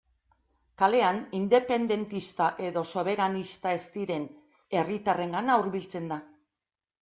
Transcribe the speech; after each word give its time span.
Kalean 0.81 1.19
independentista 1.39 2.47
edo 2.69 2.85
soberanista 2.95 3.77
ez 3.77 3.83
diren 4.01 4.27
herritarrengana 4.81 5.63
hurbiltzen 5.63 6.13
da. 6.17 6.23